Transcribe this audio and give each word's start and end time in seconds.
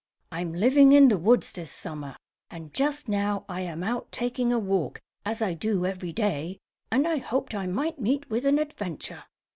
"I'm 0.31 0.53
living 0.53 0.93
in 0.93 1.09
the 1.09 1.17
woods 1.19 1.51
this 1.51 1.69
Summer 1.71 2.15
and 2.49 2.73
just 2.73 3.07
now 3.07 3.45
I 3.47 3.61
am 3.61 3.83
out 3.83 4.11
taking 4.11 4.51
a 4.51 4.57
walk, 4.57 4.99
as 5.25 5.43
I 5.43 5.53
do 5.53 5.85
every 5.85 6.11
day, 6.11 6.57
and 6.91 7.07
I 7.07 7.17
hoped 7.17 7.53
I 7.53 7.67
might 7.67 7.99
meet 7.99 8.27
with 8.27 8.47
an 8.47 8.57
adventure. 8.57 9.25